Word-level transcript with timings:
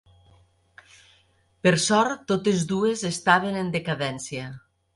Per 1.67 1.73
sort 1.85 2.25
totes 2.33 2.65
dues 2.73 3.07
estaven 3.13 3.63
en 3.63 3.73
decadència. 3.79 4.53